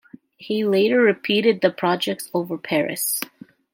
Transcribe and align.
He 0.37 0.63
later 0.65 0.97
repeated 0.99 1.61
the 1.61 1.69
project 1.69 2.27
over 2.33 2.57
Paris. 2.57 3.21